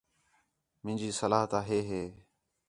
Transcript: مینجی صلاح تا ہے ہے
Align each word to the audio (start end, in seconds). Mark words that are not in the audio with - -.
مینجی 0.83 1.11
صلاح 1.19 1.45
تا 1.51 1.59
ہے 1.67 1.79
ہے 1.89 2.03